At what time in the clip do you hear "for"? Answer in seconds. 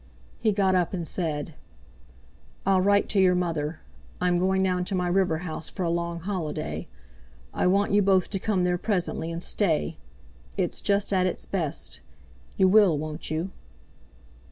5.69-5.83